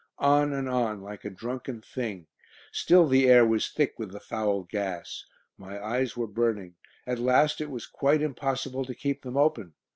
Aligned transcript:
On 0.17 0.51
and 0.51 0.67
on, 0.67 1.03
like 1.03 1.23
a 1.25 1.29
drunken 1.29 1.79
thing. 1.79 2.25
Still 2.71 3.07
the 3.07 3.27
air 3.29 3.45
was 3.45 3.69
thick 3.69 3.99
with 3.99 4.11
the 4.11 4.19
foul 4.19 4.63
gas. 4.63 5.25
My 5.59 5.79
eyes 5.79 6.17
were 6.17 6.25
burning; 6.25 6.73
at 7.05 7.19
last 7.19 7.61
it 7.61 7.69
was 7.69 7.85
quite 7.85 8.23
impossible 8.23 8.83
to 8.85 8.95
keep 8.95 9.21
them 9.21 9.37
open. 9.37 9.75